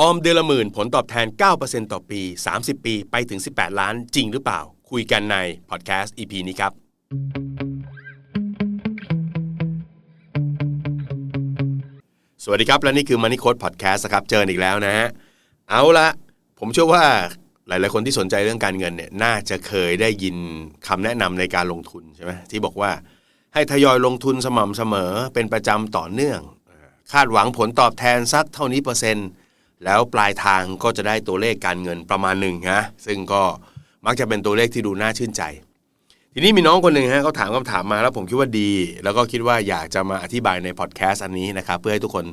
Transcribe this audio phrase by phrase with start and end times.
[0.00, 1.26] ออมเดือนละหมื่นผลตอบแทน
[1.58, 2.20] 9%ต่อปี
[2.54, 5.36] 30 ปีไปถึง 18 ล้านจริงหรือเปล่า คุยกันใน
[5.70, 6.72] พอดแคสต์ EP นี้ครับ
[12.44, 15.08] สวัสดีครับ และนี่คือ Money Code Podcast ครับ เจออีกแล้วนะฮะ
[15.68, 16.08] เอาละ
[16.58, 17.04] ผมเชื่อว่า
[17.68, 20.36] หลาย ๆ คนที่สนใจเรื่องการเงินเนี่ยน่าจะเคยได้ยิน
[20.86, 22.90] คำแนะนำในการลงทุนใช่ไหมที่บอกว่า
[23.54, 26.40] ให้ทยอยลงทุนสม่ำเสมอเป็นประจำต่อเนื่อง
[27.12, 29.28] คาดหวังผลตอบแทนสักเท่านี้เปอร์เซ็นต์
[29.84, 33.42] แล้วปลายทางก็จะได้ตัวเลขการเงินประมาณหนึ่งนะซึ่งก็
[34.06, 35.42] มักจะเป็นตัวเลขที่ดูน่าชื่นใจ
[36.34, 38.70] ทีนี้มีน้องคนหนึ่งฮะเขาถามคำถามมาแล้วผมคิดว่าดี
[39.04, 42.24] แล้วก็คิดว่าอยากจะมาอธิบายในพอดแคสต์อันนี้นะครับเพื่อให้ทุกคน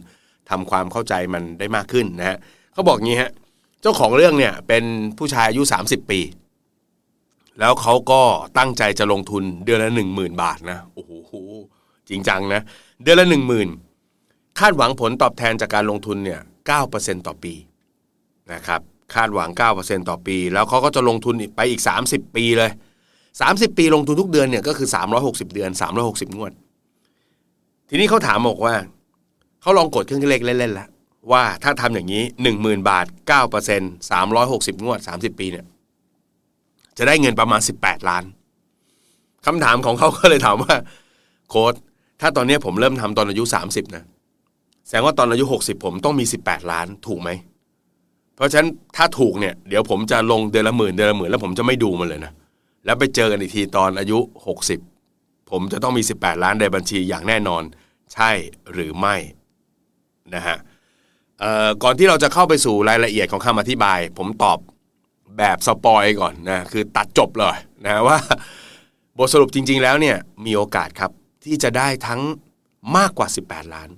[0.49, 2.37] ทำความเข้าใจมันได้มากขึ้นนะฮะ
[2.73, 3.31] เขาบอกงี้ฮะ
[3.81, 4.83] เจ้าของเรื่องเนี่ยเป็น
[5.17, 6.19] ผู้ชายอายุ 30 ปี
[7.59, 8.21] แล้วเขาก็
[8.57, 11.33] ตั้งใจจะลงทุนเดือนละหนึ่งหมื่นบาทนะโอ้โห
[12.09, 12.61] จริงจังนะ
[13.03, 13.67] เดือนละหนึ่งหมื่น
[14.59, 16.41] คาดหวังผลตอบแทนจากการลงทุนเนี่ย
[16.73, 17.53] 9%ต่อปี
[18.53, 18.81] นะครับ
[19.13, 22.71] คาดหวัง 9%ต่อปี แล้วเขาก็จะลงทุนไปอีก 30 ปีเลย
[23.25, 24.87] 30 ปีลงทุนทุกเดือนเนี่ยก็คือ
[25.21, 25.69] 360 เดือน
[26.03, 26.51] 360 งวด
[27.89, 28.75] ทีนี้เขาถามบอกว่า
[29.61, 30.89] เขาลองกดเครื่องคิดเลขเล่นๆแล้ว
[31.31, 32.23] ว่าถ้าทำอย่างนี้
[32.55, 33.05] 10,000 บาท
[33.69, 35.65] 9% 360 งวด 30 ปีเนี่ย
[36.97, 38.23] จะได้เงินประมาณ 18 ล้าน
[39.45, 40.75] คำถามของเขาก็เลยถามว่า
[41.49, 41.73] โค้ด
[42.21, 44.03] ถ้าตอนนี้ผมเริ่มทำตอนอายุ 30 นะ
[44.85, 47.29] แสดงว่าตอนอายุ 60 ผมต้องมี 18 ล้านถูกไหม
[48.35, 52.33] เพราะฉะนั้นถ้าถูกเนี่ยเดี๋ยวผมจะลงเดือนละหมื่นเดือนละหมื่นแล้วผมจะไม่ดูมันเลยนะ
[52.85, 54.17] แล้วไปเจอกันอีกทีตอนอายุ
[54.83, 57.63] 60 ผมจะต้องมี 18 ล้านในบัญชีอย่างแน่นอน
[58.13, 58.31] ใช่
[58.73, 59.15] หรือไม่
[60.35, 60.57] นะฮะ
[61.83, 64.59] ก่อนที่เราจะเข้าไปสู่รายละเอียดของคำอธิบาย ผมตอบ
[65.37, 68.17] แบบสปอยก่อนนะคือตัดจบเลยนะว่า
[69.17, 71.11] บทสรุปจริง ๆ แล้วเนี่ยมีโอกาสครับ
[71.43, 72.21] ที่จะได้ทั้ง
[72.97, 73.89] มากกว่า 18 ล้าน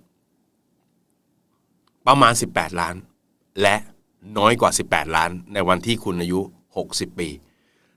[2.08, 2.95] ประมาณ 18 ล้าน
[3.61, 3.75] และ
[4.38, 6.39] น้อยกว่า 18 ล้าน ในวันที่คุณอายุ
[6.80, 7.30] 60 ปี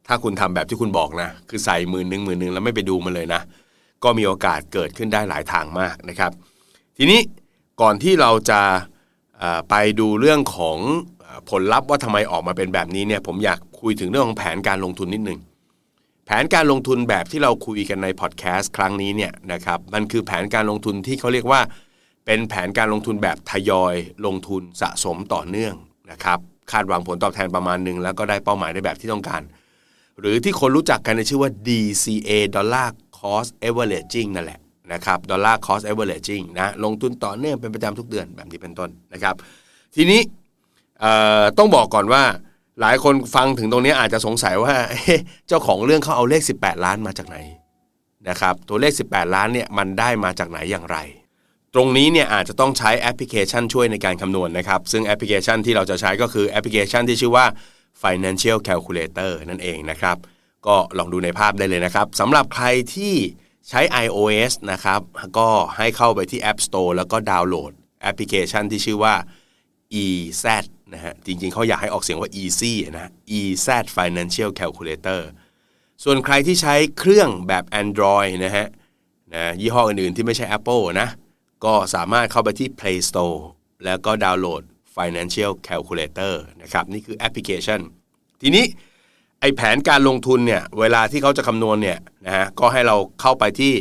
[0.06, 3.42] ถ้าคุณทำแบบที่คุณบอกนะ คือใส่หมื่นหนึ่งหมื่นหนึ่งแล้วไม่ไปดูมันเลยนะ
[4.04, 6.32] ก็มีโอกาสเกิดขึ้นได้หลายทางมากนะครับ
[6.96, 7.20] ทีนี้
[7.80, 8.60] ก่อนที่เราจะ
[9.70, 10.78] ไปดูเรื่องของ
[11.50, 15.38] ผลลัพธ์ว่าทำไมออกมาเป็นแบบนี้เนี่ยผมอยากคุยถึงเรื่องของแผนการลงทุนนิดนึง
[16.26, 21.60] แผนการลงทุนแบบที่เราคุยกันในพอดแคสต์ครั้งนี้เนี่ยนะครับมันคือแผนการลงทุนที่เขาเรียกว่า
[22.26, 23.94] เป็นแผนการลงทุนแบบทยอย
[24.26, 25.74] ลงทุนสะสมต่อเนื่อง
[26.10, 26.38] นะครับ
[26.70, 29.42] คาดหวังผลตอบแทนประมาณหนึ่งแล้วก็ได้เป้าหมายในแบบที่ต้องการ
[30.20, 32.88] หรือที่คนรู้จักกันในชื่อว่า DCA Dollar
[33.18, 34.60] Cost Averaging นั่นแหละ
[34.92, 39.34] นะครับ Dollar Cost Averaging นะลงทุนต่อเนื่องเป็นประจำทุกเดือนแบบนี้เป็นต้นนะครับ
[39.94, 40.20] ทีนี้
[41.58, 42.22] ต้องบอกก่อนว่า
[42.80, 44.74] หลายคนฟังถึงตรงนี้อาจจะสงสัยว่า
[45.48, 47.36] เจ้าของเรื่องเขาเอาเลข 18 ล้านมาจากไหน
[48.28, 50.98] นะครับตัวเลข 18 ล้านเนี่ยมันได้มาจากไหนอย่างไร
[51.74, 57.46] ตรงนี้เนี่ยอาจจะต้องใช้แอปพลิเคชันช่วยในการคำนวณนะครับ ซึ่งแอปพลิเคชันที่เราจะใช้ก็คือแอปพลิเคชันที่ชื่อว่า
[58.02, 60.16] Financial Calculator นั่นเองนะครับ
[60.66, 63.14] ก็ลองดูในภาพได้เลยนะครับสำหรับใครที่
[63.68, 65.00] ใช้ iOS นะครับ
[65.38, 67.72] ก็ให้เข้าไปที่ App Store แล้วก็ดาวน์โหลด
[68.02, 69.14] แอปพลิเคชันที่ชื่อว่า
[70.04, 70.46] EZ
[70.94, 75.20] นะฮะจริงๆเขาอยากให้ออกเสียงว่า Easy นะ EZ Financial Calculator
[76.04, 78.66] ส่วนใครที่ใช้เครื่องแบบ Android นะฮะ
[79.34, 81.08] นะยี่ห้ออื่นๆที่ไม่ใช่ Apple นะ
[81.64, 83.38] ก็สามารถเข้าไปที่ Play Store
[83.84, 84.62] แล้วก็ดาวน์โหลด
[84.96, 86.32] Financial Calculator
[86.62, 87.80] นะครับ นี่คือแอปพลิเคชัน
[88.40, 88.64] ทีนี้
[89.40, 93.72] ไอแผนการลงทุนเนี่ย เวลาที่เขาจะคำนวณเนี่ยนะฮะก็ให้เราเข้าไปที่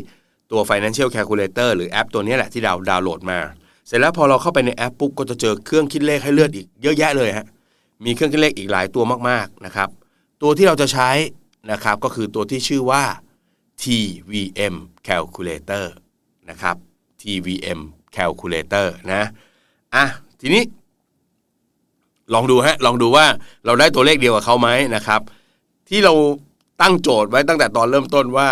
[0.52, 3.40] ตัว Financial Calculator หรือแอปตัวนี้แหละที่เราดาวน์โหลดมา
[3.88, 7.48] เสร็จแล้วพอเราเข้าไปในแอปปุ๊บก็จะเจอเครื่องคิดเลขให้เลือดอีกเยอะแยะเลยฮะ
[8.06, 9.90] มีเครื่องคิดเลขอีกหลายตัวมากๆนะครับ
[10.42, 11.10] ตัวที่เราจะใช้
[11.72, 13.04] นะครับก็คือตัวที่ชื่อว่า
[13.82, 14.76] TVM
[15.08, 15.86] Calculator
[16.50, 16.76] นะครับ
[17.22, 17.80] TVM
[18.16, 19.24] Calculator นะ
[19.96, 20.06] อะ
[20.42, 20.64] ทีนี้
[22.34, 23.26] ลองดูฮะ ลองดูว่า
[23.66, 25.22] เราได้ตัวเลขเดียวกับเขาไหมนะครับ
[25.90, 26.14] ที่เรา
[26.82, 28.50] ตั้งโจทย์ไว้ตั้งแต่ตอนเริ่มต้นว่า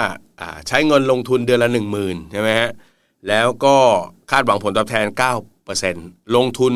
[0.68, 2.72] ใช้เงินลงทุนเดือนละ 1 0,000ใช่ไหมฮะ
[3.28, 3.76] แล้วก็
[4.32, 5.06] คาดหวังผลตอบแทน
[5.72, 6.74] 9%ลงทุน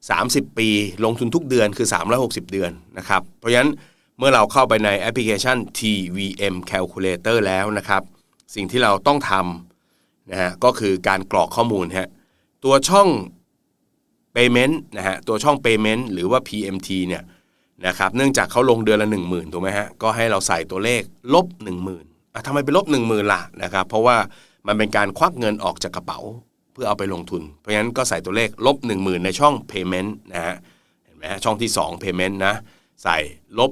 [0.00, 0.68] 30 ปี
[1.04, 1.88] ลงทุนทุกเดือนคือ
[2.18, 3.70] 360 เดือนนะครับ เพราะฉะนั้น
[4.18, 8.02] เมื่อเราเข้าไปในแอปพลิเคชัน TVM Calculator แล้วนะครับ
[8.54, 9.67] สิ่งที่เราต้องทำ
[10.30, 12.08] นะฮะก็คือการกรอกข้อมูลฮะ
[12.64, 13.08] ตัวช่อง
[14.34, 17.22] payment นะฮะตัวช่อง payment หรือว่า PMT เนี่ย
[17.86, 21.02] นะครับเนื่องจากเขาลงเดือนละ 1 0,000ถูกไหมฮะก็ให้เราใส่ตัวเลข
[21.34, 24.16] ลบ 1 0,000อะทำไมเป็นลบ 1 0,000ล่ะนะครับเพราะว่า
[24.66, 26.20] มันเป็นการควักเงินออกจากกระเป๋า
[26.72, 30.56] เพื่อเอาไปลงทุน เพราะฉะนั้นก็ใส่ตัวเลขลบ 1 0,000 ในช่อง payment นะฮะ
[31.04, 32.54] เห็นไหมฮะช่องที่ 2 payment นะ
[33.02, 33.18] ใส่
[33.58, 33.70] ลบ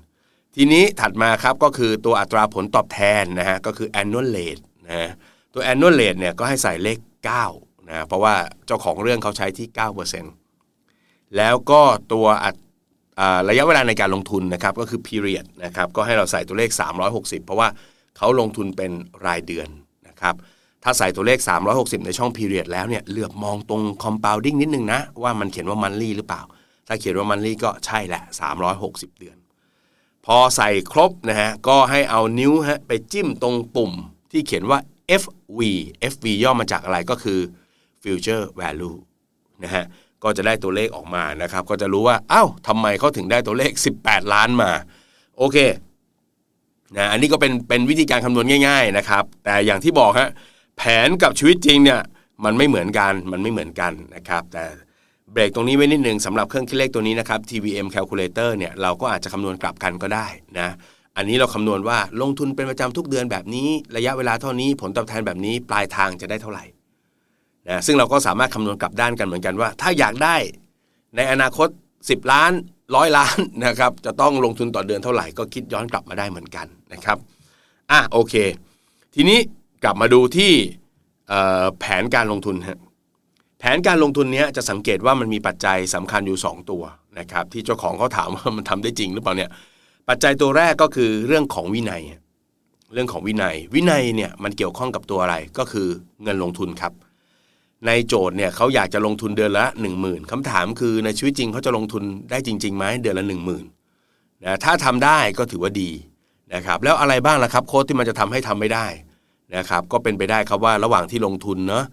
[0.00, 5.10] 10,000 ทีนี้ถัดมาครับก็คือตัวอัตราผลตอบแทนนะฮะก็คือ annual rate นะฮะ
[5.54, 6.98] ตัว annual rate เนี่ยก็ให้ใส่เลข
[7.44, 8.34] 9นะเพราะว่า
[8.66, 11.82] เจ้าของเรื่องเขาใช้ที่9%แแล้วก็
[12.12, 12.26] ตัว
[13.48, 16.70] ระยะเวลาในการลงทุนนะครับก็คือ period นะครับก็ให้เราใส่ตัวเลข
[17.08, 17.68] 360 เพราะว่า
[18.16, 18.90] เขาลงทุนเป็น
[19.26, 19.68] รายเดือน
[20.08, 20.34] นะครับ
[20.84, 21.38] ถ้าใส่ตัวเลข
[21.72, 26.42] 360 ในช่อง period แล้วเนี่ยเลือกมองตรง compounding นิดนึงนะ ว่ามันเขียนว่า monthly หรือเปล่า
[26.86, 28.22] ถ้าเขียนว่า monthly ก็ใช่แหละ
[28.70, 29.36] 360 เดือน
[30.26, 33.92] พอใส่ครบนะฮะก็ให้เอานิ้วฮะไปจิ้มตรงปุ่ม
[34.30, 34.78] ที่เขียนว่า
[35.22, 35.60] FV
[36.12, 37.40] FV ย่อมาจากอะไรก็คือ
[38.02, 38.96] future value
[39.64, 39.84] นะฮะ
[40.24, 43.72] ก็จะได้ตัวเลขออกมานะครับ ก็จะรู้ว่าเอา้าทำไมเขาถึงได้ตัวเลข
[44.02, 44.70] 18 ล้านมา
[45.38, 45.56] โอเค
[46.96, 50.30] นะอันนี้ก็เป็นเป็นวิธีการคำนวณง่าย ๆนะครับ แต่อย่างที่บอกฮะ
[50.76, 52.00] แผนกับชีวิตจริงเนี่ย
[52.44, 54.64] มันไม่เหมือนกันมันไม่เหมือนกันนะครับ แต่
[55.32, 60.26] เบรกตรงนี้ไว้นิดหนึ่งสำหรับเครื่องคิดเลขตัวนี้นะครับ TVM calculator เนี่ยเราก็อาจจะคำนวณกลับกันก็ได้
[60.58, 60.68] นะ
[61.16, 66.64] อันนี้เราคำนวณว่าลงทุนเป็นประจำทุกเดือนแบบนี้ ระยะเวลาเท่านี้ผลตอบแทนแบบนี้ปลายทางจะได้เท่าไหร่
[67.68, 70.36] นะซึ่งเราก็สามารถคำนวณกลับด้านกันเหมือนกันว่า ถ้าอยากได้
[71.16, 71.68] ในอนาคต
[72.00, 72.52] 10 ล้าน
[72.96, 73.36] ร้อยล้าน
[73.66, 77.18] นะครับจะต้องลงทุนต่อเดือนเท่าไหร่ก็คิดย้อนกลับมาได้เหมือนกันนะครับ
[77.90, 78.34] อะโอเค
[79.14, 79.38] ทีนี้
[79.84, 80.52] กลับมาดูที่
[81.80, 82.78] แผนการลงทุนฮะ
[83.58, 86.82] แผนการลงทุนนี้จะสังเกตว่ามันมีปัจจัยสำคัญอยู่ 2 ตัว
[87.18, 89.50] นะครับที่เจ้าของเขาถามว่ามันทำได้จริงหรือเปล่าเนี่ย
[90.12, 92.02] ปัจจัยตัวแรกก็คือเรื่องของวินัย
[92.94, 95.88] เรื่องของวินัย วินัยเนี่ยมันเกี่ยวข้องกับตัวอะไรก็คือ
[96.22, 96.92] เงินลงทุนครับ
[97.86, 105.90] ในโจทย์เนี่ยเขาอยากจะลงทุนเดือนละ 1 0,000คำถามคือในชีวิตจริงเขาจะลงทุนได้จริงๆไหมเดือนละ 1 0,000นะถ้าทำได้ก็ถือว่าดี
[106.54, 108.86] นะครับแล้วอะไรบ้างล่ะครับโค้ดที่มันจะทำให้ทำไม่ได้
[109.56, 111.84] นะครับก็เป็นไปได้ครับว่าระหว่างที่ลงทุนเนาะ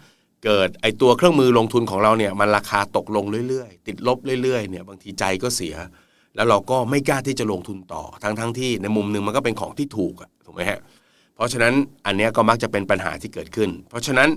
[0.45, 5.75] เกิดไอตัวเครื่องมือลงทุนของเราเนี่ยมันราคาตกลงเรื่อยๆ ติดลบเรื่อยๆเนี่ยบางทีใจก็เสีย
[6.37, 10.13] แล้วเราก็ไม่กล้าที่จะลงทุนต่อทั้งๆทที่ในมุมหนึ่งมันก็เป็นของที่ถูก
[10.45, 10.79] ถูกไหมฮะ
[11.35, 11.73] เพราะฉะนั้น
[12.05, 14.29] อันนี้ก็มักจะเป็นปัญหาที่เกิดขึ้น เพราะฉะนั้น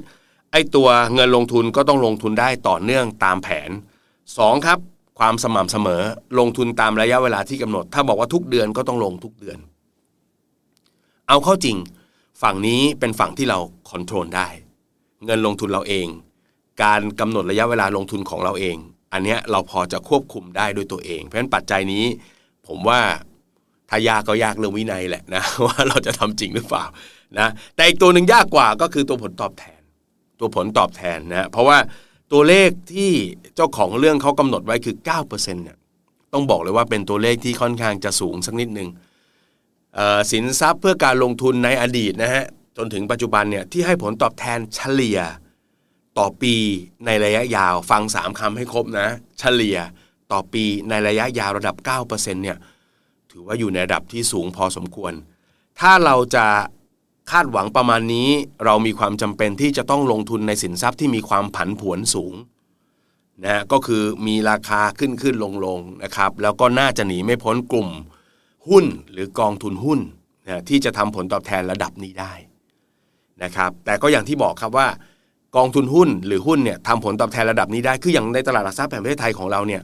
[0.53, 3.71] ไอ้ตัวเงินลงทุนก็ต้องลงทุนได้ต่อเนื่องตามแผน
[4.19, 4.79] 2 ครับ
[5.19, 6.03] ความสม่ำเสมอ
[6.39, 9.59] ลงทุนตามระยะเวลาที่กำหนด ถ้าบอกว่าทุกเดือนก็ต้องลงทุกเดือน
[11.29, 11.77] เอาเข้าจริง
[12.43, 13.59] ฝั่งนี้เป็นฝั่งที่เรา
[13.91, 14.49] คอนโทรลได้
[15.25, 16.07] เงินลงทุนเราเอง
[16.83, 18.77] การกำหนดระยะเวลาลงทุนของเราเอง
[19.13, 22.05] อันนี้เราพอจะควบคุมได้ด้วยตัวเอง เพราะฉะนั้นปัจจัยนี้
[22.69, 23.01] ผมว่า
[23.91, 26.85] ถ้ายากก็ยากเรื่องวินัยแหละนะว่าเราจะทำจริงหรือเปล่า
[27.39, 29.81] นะแต่อีกตัวหนึ่งยากกว่าก็คือตัวผลตอบแทน
[30.41, 31.79] ตัวผลตอบแทนนะเพราะว่า
[32.33, 33.11] ตัวเลขที่
[33.57, 35.77] เจ้าของเรื่องเขากำหนดไว้คือ9%เนี่ย
[36.33, 38.89] ต้องบอกเลยว่าเป็นตัวเลขที่ค่อนข้างจะสูงสักนิดหนึ่ง
[40.33, 42.45] สินทรัพย์เพื่อการลงทุนในอดีตนะฮะ
[42.77, 45.19] จนถึงปัจจุบันเนี่ยที่ให้ผลตอบแทนเฉลี่ย
[46.21, 46.55] ต่อปี
[47.07, 49.09] ในระยะยาวฟัง 3คำให้ครบนะ
[49.39, 49.79] เฉลี่ย
[50.33, 51.77] ต่อปีในระยะยาวระดับ
[52.09, 52.59] 9%เนี่ย
[53.31, 55.13] ถือว่าอยู่ในระดับที่สูงพอสมควร
[55.81, 56.47] ถ้าเราจะ
[57.31, 58.29] คาดหวังประมาณนี้
[58.65, 62.35] เรามีความจำเป็นที่จะต้องลงทุนในสินทรัพย์ที่มีความผันผวนสูง
[63.47, 67.89] นะก็คือมีราคาขึ้นขึ้นลงลงนะครับ แล้วก็น่าจะหนีไม่พ้นกลุ่ม
[68.69, 70.01] หุ้นหรือกองทุนหุ้น
[70.49, 72.33] นะที่จะทำผลตอบแทนระดับนี้ได้
[73.43, 74.89] นะครับ แต่ก็อย่างที่บอกครับว่า
[75.57, 79.83] กองทุนหุ้นหรือหุ้นเนี่ยทำผลตอบแทนระดับนี้ได้ คืออย่างในตลาดหลักทรัพย์แห่งประเทศไทยของเราเนี่ย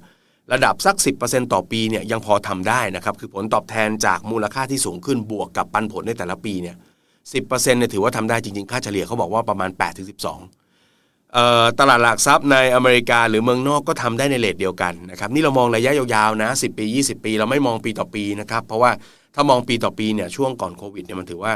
[0.52, 6.76] ระดับสัก 10%ต่อปีเนี่ยยังพอทำได้นะครับ คือผลตอบแทนจากมูลค่าที่สูงขึ้นบวกกับปันผลในแต่ละปีเนี่ย
[7.22, 18.90] 10%เนี่ยถือว่าทำได้จริงๆ ค่าเฉลี่ยเขาบอกว่าประมาณ8ถึง12ตลาดหลักทรัพย์ในอเมริกาหรือเมืองนอกก็ทำได้ในเลทเดียวกันนะครับนี่เรามองระยะยาวๆนะ 10 ปี 20 ปี เราไม่มองปีต่อปีนะครับเพราะว่า
[19.34, 21.54] ถ้ามองปีต่อปีเนี่ยช่วงก่อนโควิดเนี่ยมันถือว่า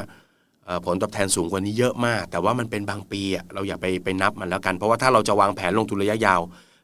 [0.86, 3.22] ผลตอบแทนสูงกว่านี้เยอะมาก แต่ว่ามันเป็นบางปี
[3.54, 6.40] เราอย่าไปไปนับมันแล้วกัน เพราะว่าถ้าเราจะวางแผนลงทุนระยะยาว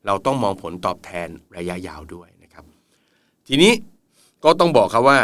[0.07, 1.29] เราต้องมองผลตอบแทน
[1.59, 2.65] ระยะยาวด้วยนะครับ
[3.49, 3.73] ทีนี้
[4.45, 5.19] ก็ต้องบอกครับว่า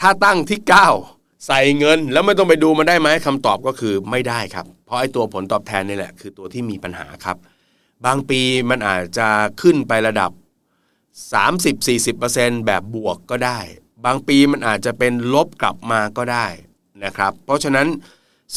[0.00, 0.60] ถ้าตั้งที่
[1.02, 7.36] 9 ใส่เงิน แล้วไม่ต้องไปดูมันได้ไหมคำตอบก็คือไม่ได้ครับ เพราะไอ้ตัวผลตอบแทนนี่แหละ คือตัวที่มีปัญหาครับ
[8.06, 8.40] บางปี
[8.70, 9.28] มันอาจจะ
[9.62, 10.30] ขึ้นไประดับ
[11.48, 13.58] 30-40%แบบบวกก็ได้
[14.04, 16.46] บางปีมันอาจจะเป็นลบกลับมาก็ได้
[17.04, 17.86] นะครับ เพราะฉะนั้น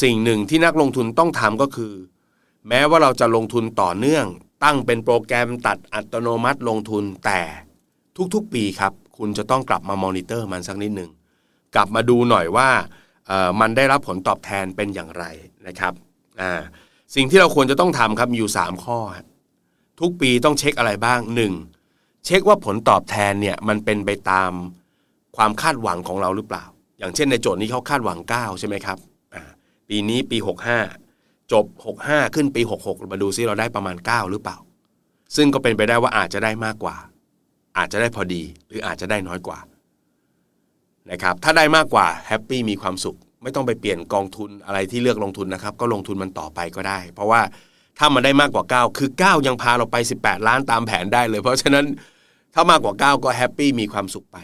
[0.02, 1.94] สิ่งหนึ่งที่นักลงทุนต้องทำก็คือ
[2.68, 4.26] แม้ว่าเราจะลงทุนต่อเนื่อง
[4.64, 7.40] ตั้งเป็นโปรแกรมตัดอัตโนมัติลงทุนแต่
[8.34, 11.10] ทุกๆปีครับ คุณจะต้องกลับมามอนิเตอร์มันสักนิดหนึ่ง
[11.74, 12.68] กลับมาดูหน่อยว่า
[13.60, 15.24] มันได้รับผลตอบแทนเป็นอย่างไร
[15.66, 15.92] นะครับ
[17.14, 18.98] สิ่งที่เราควรจะต้องทำครับมีอยู่ 3 ข้อ
[20.00, 21.20] ทุกปีต้องเช็คอะไรบ้าง
[21.74, 22.24] 1.
[22.24, 24.50] เช็คว่าผลตอบแทนเนี่ยมันเป็นไปตาม
[25.36, 26.64] ความคาดหวังของเราหรือเปล่า
[26.98, 28.98] อย่างเช่นในโจทย์นี้เขาคาดหวัง 9 ใช่ไหมครับ
[29.88, 30.38] ปีนี้ปี
[30.94, 31.64] 65 จบ
[32.00, 34.58] 65 ขึ้นปี 66 มาดูซิเราได้ประมาณ 9 หรือเปล่า
[35.36, 36.96] ซึ่งก็เป็นไปได้ว่าอาจจะได้มากกว่า
[37.78, 39.58] อาจจะได้พอดีหรืออาจจะได้น้อยกว่า
[41.10, 47.40] นะครับถ้าได้มากกว่า happy มีความสุข ไม่ต้องไปเปลี่ยนกองทุนอะไรที่เลือกลงทุนนะครับ ก็ลงทุนมันต่อไปก็ได้ เพราะว่า
[47.98, 51.86] ถ้ามันได้มากกว่า 9 คือ 9 ยังพาเราไป 18 ล้านตามแผนได้เลย เพราะฉะนั้น
[52.54, 54.38] ถ้ามากกว่า 9 ก็ happy มีความสุขไป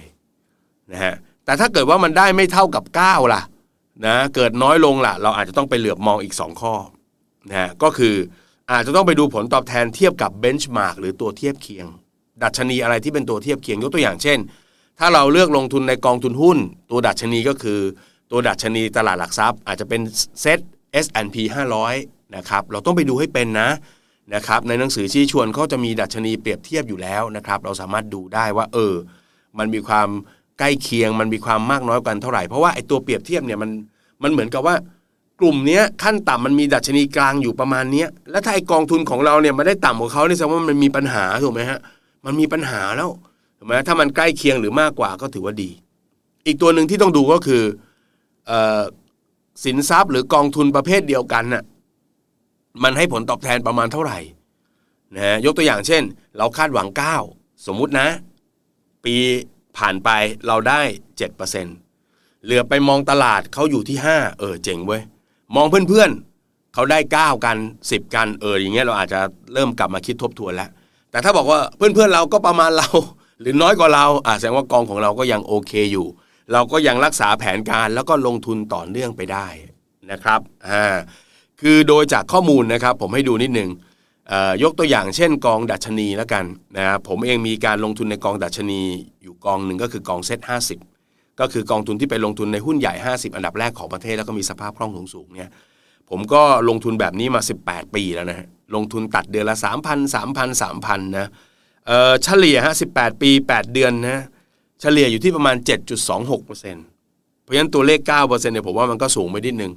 [0.93, 1.15] นะฮะ
[1.53, 3.43] แต่ถ้าเกิดว่ามันได้ไม่เท่ากับ 9 ล่ะ
[4.07, 6.75] นะเกิดน้อยลงล่ะ เราอาจจะต้องไปเหลือบมองอีก 2 ข้อ
[7.49, 8.15] นะฮะก็คือ
[8.71, 11.87] อาจจะต้องไปดูผลตอบแทนเทียบกับเบนช์มาร์กหรือตัวเทียบเคียง
[12.43, 14.39] ดัชนีอะไรที่เป็นตัวเทียบเคียงยกตัวอย่างเช่น
[14.99, 16.59] ถ้าเราเลือกลงทุนในกองทุนหุ้น
[16.91, 17.81] ตัวดัชนีก็คือ
[18.31, 20.01] ตัวดัชนีตลาดหลักทรัพย์ อาจจะเป็น
[20.41, 20.61] เซ็ต
[21.05, 21.37] S&P
[21.87, 23.71] 500 นะครับเราต้องไปดูให้เป็นนะ
[24.35, 28.95] นะครับในหนังสือชี้ชวนเขาจะมีดัชนีเปรียบเทียบอยู่แล้วนะครับ เราสามารถดูได้ว่า เออ
[29.59, 30.09] มันมีความ
[30.59, 33.71] ใกล้เคียงมันมีความมากน้อยกันเท่าไหร่ เพราะว่าไอ้ตัวเปรียบเทียบเนี่ยมัน
[34.23, 34.75] มันเหมือนกับว่า
[35.41, 41.81] กลุ่มเนี้ยขั้นต่ำมันมีดัชนีกลางอยู่ประมาณนี้แล้วถ้าไอกองทุนของเราเนี่ยมันได้ต่ำกว่าเขานี่แสดงว่ามันมีปัญหาถูกไหมฮะ
[42.25, 43.11] มันมีปัญหาแล้ว
[43.59, 45.71] ถูกไหมถ้ามันใกล้เคียงหรือมากกว่าก็ถือว่าดี
[46.47, 47.63] อีกตัวหนึ่งที่ต้องดูก็คือ
[49.65, 51.65] สินทรัพย์หรือกองทุนประเภทเดียวกันน่ะ
[52.83, 54.19] มันให้ผลตอบแทนประมาณเท่าไหร่
[55.17, 56.03] นะยกตัวอย่างเช่น
[56.39, 56.89] เราคาดหวัง
[57.27, 58.09] 9 สมมุตินะ
[59.05, 59.15] ปี
[59.77, 60.11] ผ่านไป
[60.47, 60.81] เราได้
[61.63, 65.03] 7%เหลือไปมองตลาดเขาอยู่ที่ 5 เออเจ๋งเว้ย
[65.57, 69.21] มองเพื่อนๆเขาได้ 9 กัน 10 กันเอออย่างเงี้ยเราอาจจะ
[69.55, 70.71] เริ่มกลับมาคิดทบทวนแล้ว
[71.11, 72.89] แต่ถ้าบอกว่าเพื่อนๆเราก็ประมาณเรา
[73.41, 76.07] หรือน้อยกว่าเราอาแสดงว่ากองของเราก็ยังโอเคอยู่
[76.53, 79.47] เราก็ยังรักษาแผนการแล้วก็ลงทุนต่อเนื่องไปได้
[80.11, 80.85] นะครับอ่า
[81.61, 83.71] คือโดยจากข้อมูลนะครับ ผมให้ดูนิดนึง
[84.63, 86.45] ยกตัวอย่างเช่นกองดัชนีแล้วกัน
[86.77, 88.81] นะผมเองมีการลงทุนในกองดัชนี
[89.23, 90.79] อยู่กองหนึ่งก็คือกองเซ็ตห้าสิบ
[91.41, 95.51] ก็คือกองทุนที่ไปลงทุนในหุ้นใหญ่ 50 อันดับแรกของประเทศแล้วก็มีสภาพคล่องสูงๆเนี่ย
[96.11, 101.29] ผมก็ลงทุนแบบนี้มา 18 ปีแล้วนะ ลงทุนตัดเดือนละ 3,000 3,000 3,000นะ
[101.87, 104.19] เเฉลี่ยฮะ18 ปี 8 เดือนนะ
[104.81, 109.73] เฉลี่ยอยู่ที่ประมาณ 7.26%เพราะฉะนั้นตัวเลข 9%เนี่ยผมว่ามันก็สูงไปนิดนึง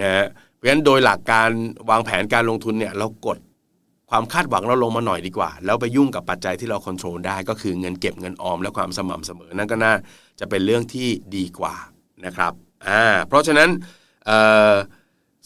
[0.00, 1.50] นะฮะเพราะฉะนั้นโดยหลักการ
[1.90, 3.38] วางแผนการลงทุนเนี่ยเรากด
[4.10, 9.94] ความคาดหวังเราลงมาหน่อยดีกว่า แล้วไปยุ่งกับปัจจัยที่เราควบคุมได้ก็คือเงินเก็บเงินออมและความสม่ำเสมอนั่นก็น่า
[10.40, 11.74] จะเป็นเรื่องที่ดีกว่า
[12.24, 12.52] นะครับ
[12.88, 13.68] อ่าเพราะฉะนั้น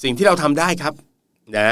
[0.03, 0.95] สิ่งที่เราทำได้ครับ
[1.59, 1.71] นะ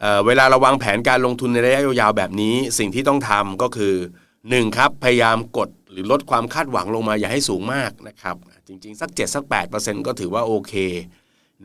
[0.00, 3.94] เเวลาเราวางแผนการลงทุนในระยะยาวแบบนี้ สิ่งที่ต้องทำก็คือ
[4.36, 8.36] 1ครับพยายามกดหรือลดความคาดหวังลงมาอย่าให้สูงมากนะครับ
[8.68, 9.44] จริงๆ สัก 7 สัก
[9.76, 10.74] 8%ก็ถือว่าโอเค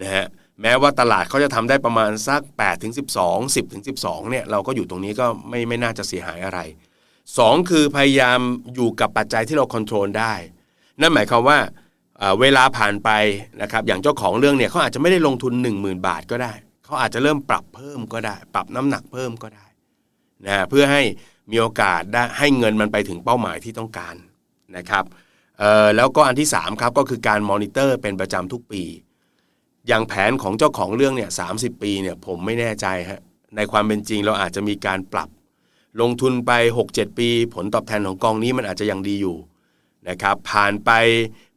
[0.02, 0.26] นะฮะ
[0.62, 6.60] แม้ว่าตลาดเขาจะทำได้ประมาณสัก8ถึง12 10ถึง12เนี่ยเราก็อยู่ตรงนี้ก็ไม่ไม่น่าจะเสียหายอะไร
[7.14, 8.40] 2 คือพยายาม
[8.76, 10.34] อยู่กับปัจจัยที่เราควบคุมได้
[11.02, 11.60] นั่นหมายความว่า
[12.42, 13.10] เวลาผ่านไป
[13.62, 16.54] นะครับอย่างเจ้าของเรื่องเนี่ยเขาอาจจะไม่ได้ลงทุน 10,000 บาทก็ได้
[16.86, 19.66] เขาอาจจะเริ่มปรับเพิ่มก็ได้ ปรับน้ำหนักเพิ่มก็ได้
[20.46, 21.02] นะเพื่อให้
[21.52, 24.16] มีโอกาสได้ให้เงินมันไปถึงเป้าหมายที่ต้องการ
[24.78, 25.06] นะครับ
[25.96, 28.84] แล้วก็อันที่3ครับก็คือการมอนิเตอร์เป็นประจำทุกปี
[29.88, 31.48] อย่างแผนของเจ้าของเรื่องเนี่ยสา
[31.82, 33.22] ปีเนี่ยผมไม่แน่ใจฮะ
[33.56, 35.30] ในความเป็นจริงเราอาจจะมีการปรับ
[36.02, 36.52] ลงทุนไป
[36.88, 39.38] 6-7 ปี ผลตอบแทนของกองนี้มันอาจจะยังดีอยู่
[40.10, 40.92] นะครับผ่านไป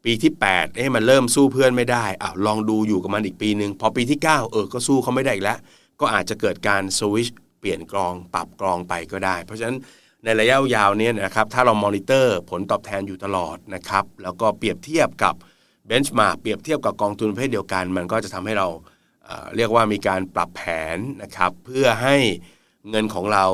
[0.04, 5.58] ปีที่8เอ๊ะมันเริ่มสู้เพื่อนไม่ได้อ้าวลองดูอยู่กับมันอีกปีหนึ่งพอปีที่ 9 เออก็สู้เขาไม่ได้อีกแล้ว
[6.00, 7.28] ก็อาจจะเกิดการสวิช
[7.60, 9.76] เปลี่ยนกรอง ปรับกรองไปก็ได้ เพราะฉะนั้น
[10.24, 15.34] ในระยะยาวเนี้นะครับถ้าเรามอนิเตอร์ผลตอบแทนอยู่ตลอดนะครับแล้วก็เปรียบเทียบกับ
[15.86, 18.68] เบนช์มาเปรียบเทียบกับกองทุนประเภทเดียวกัน มันก็จะทำให้เรา
[19.56, 20.62] เรียกว่ามีการปรับแผ
[20.96, 22.16] นนะครับ เพื่อให้
[22.90, 23.46] เงินของเรา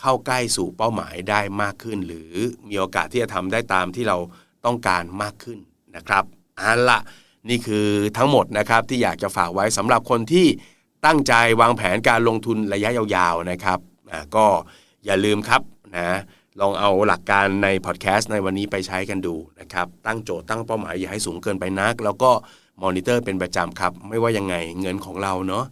[0.00, 2.32] เข้าใกล้สู่เป้าหมายได้มากขึ้น หรือ
[2.68, 4.18] มีโอกาสที่จะทำได้ตามที่เรา
[4.64, 5.58] ต้องการมากขึ้น
[5.96, 6.24] นะครับ
[6.60, 6.98] อันละ
[7.48, 7.86] นี่คือ
[8.16, 10.46] ทั้งหมดนะครับที่อยากจะฝากไว้สำหรับคนที่
[11.06, 13.78] ตั้งใจวางแผนการลงทุนระยะยาวๆนะครับ
[14.36, 14.46] ก็
[15.04, 15.62] อย่าลืมครับ
[15.96, 16.20] นะ
[16.60, 22.30] ลองเอาหลักการในพอดแคสต์ในวันนี้ไปใช้กันดูนะครับ ตั้งโจทย์ตั้งเป้าหมายอย่าให้สูงเกินไปนัก แล้วก็
[22.82, 25.64] มอนิเตอร์เป็นประจำครับ ไม่ว่ายังไงเงินของเราเนาะ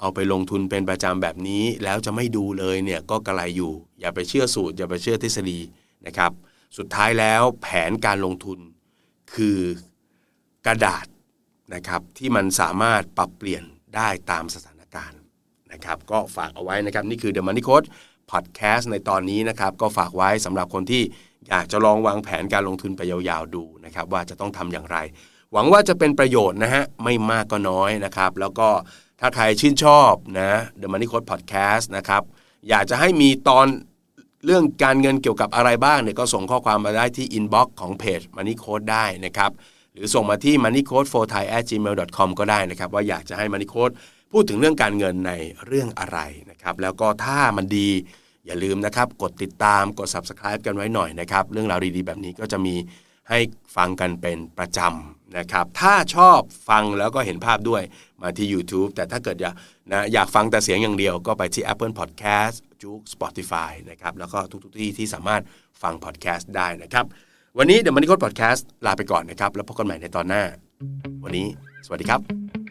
[0.00, 5.58] เอาไปลงทุนเป็นประจำแบบนี้ แล้วจะไม่ดูเลยเนี่ยก็กระไรอยู่ อย่าไปเชื่อสูตร อย่าไปเชื่อทฤษฎี
[6.06, 6.32] นะครับ
[6.78, 8.58] สุดท้ายแล้วแผนการลงทุน
[9.34, 9.58] คือ
[10.66, 11.06] กระดาษ
[11.74, 13.64] นะครับที่มันสามารถปรับเปลี่ยน
[13.96, 15.20] ได้ตามสถานการณ์
[15.72, 17.86] นะครับ ก็ฝากเอาไว้นะครับ นี่คือ The Money Code
[18.30, 21.02] พอดแคสต์ในตอนนี้นะครับก็ฝากไว้สำหรับคนที่
[21.48, 24.96] อยากจะลองวางแผนการลงทุนไปยาวๆดูนะครับว่าจะต้องทำอย่างไร
[25.52, 28.68] หวังว่าจะเป็นประโยชน์นะฮะไม่มากก็น้อยนะครับ แล้วก็
[29.20, 30.50] ถ้าใครชื่นชอบนะ
[30.80, 32.22] The Money Code Podcast นะครับ
[32.68, 33.66] อยากจะให้มีตอน
[34.44, 39.50] เรื่องการเงินเกี่ยวกับอะไรบ้างเนี่ยก็ส่งข้อความมาได้ที่ inbox ของเพจ Money Code ได้นะครับ
[39.92, 43.94] หรือส่งมาที่ moneycode for thai at gmail com ก็ได้นะครับว่าอยากจะให้ Money Code
[44.36, 45.32] พูดถึงเรื่องการเงินใน
[45.66, 46.18] เรื่องอะไร
[46.50, 47.88] นะครับแล้วก็ถ้ามันดี
[48.46, 52.74] อย่าลืมนะครับ กดติดตามกด subscribe กันไว้หน่อยนะครับ เรื่องราวดีๆ แบบนี้ก็จะมี
[53.28, 53.38] ให้
[53.76, 57.82] ฟังกันเป็นประจำนะครับ ถ้าชอบฟังแล้วก็เห็นภาพด้วย
[58.22, 59.54] มาที่ YouTube แต่ถ้าเกิดอยาก
[59.92, 65.42] นะอยากฟังแต่เสียงอย่างเดียวก็ไปที่ Apple Podcast จุก Spotify นะครับ แล้วก็ทุกๆที่ที่สามารถ
[65.82, 67.04] ฟัง podcast ได้นะครับ
[67.58, 70.42] วันนี้เดี๋ยวมันนี่โค้ดพอดแคสต์ลาไปก่อนนะครับ แล้วพบกันใหม่ในตอนหน้า
[71.24, 71.46] วันนี้
[71.86, 72.63] สวัสดีครับ